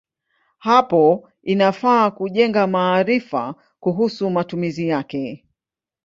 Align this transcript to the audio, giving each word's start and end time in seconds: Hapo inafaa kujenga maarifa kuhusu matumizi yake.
Hapo 0.57 1.29
inafaa 1.43 2.11
kujenga 2.11 2.67
maarifa 2.67 3.55
kuhusu 3.79 4.29
matumizi 4.29 4.87
yake. 4.87 5.45